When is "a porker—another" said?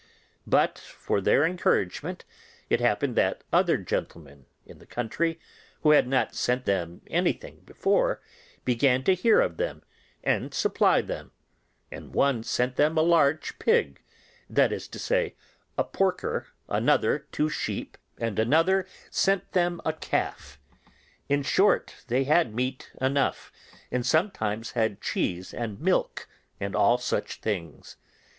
15.77-17.27